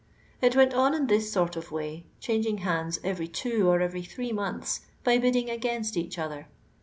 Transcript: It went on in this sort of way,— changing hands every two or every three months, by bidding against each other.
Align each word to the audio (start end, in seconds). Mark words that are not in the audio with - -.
It 0.41 0.55
went 0.55 0.73
on 0.73 0.95
in 0.95 1.05
this 1.05 1.31
sort 1.31 1.55
of 1.55 1.71
way,— 1.71 2.07
changing 2.19 2.57
hands 2.65 2.99
every 3.03 3.27
two 3.27 3.67
or 3.69 3.81
every 3.81 4.01
three 4.01 4.31
months, 4.31 4.81
by 5.03 5.19
bidding 5.19 5.47
against 5.51 5.95
each 5.95 6.17
other. 6.17 6.47